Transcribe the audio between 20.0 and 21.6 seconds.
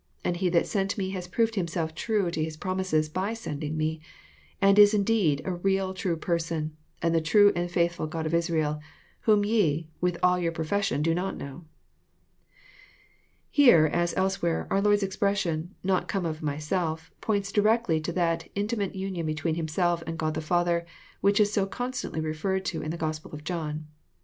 and God the Father, which is